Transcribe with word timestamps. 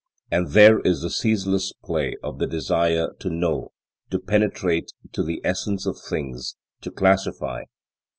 And 0.31 0.53
there 0.53 0.79
is 0.79 1.01
the 1.03 1.11
ceaseless 1.11 1.73
play 1.73 2.17
of 2.23 2.39
the 2.39 2.47
desire 2.47 3.09
to 3.19 3.29
know, 3.29 3.71
to 4.09 4.17
penetrate 4.17 4.89
to 5.11 5.21
the 5.21 5.39
essence 5.43 5.85
of 5.85 5.99
things, 5.99 6.55
to 6.81 6.89
classify. 6.89 7.65